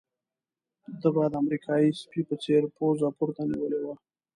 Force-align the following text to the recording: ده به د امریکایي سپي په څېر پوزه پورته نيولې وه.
ده 0.99 1.07
به 1.15 1.23
د 1.31 1.33
امریکایي 1.43 1.89
سپي 2.01 2.21
په 2.29 2.35
څېر 2.43 2.61
پوزه 2.75 3.09
پورته 3.17 3.41
نيولې 3.51 3.79
وه. 3.83 3.93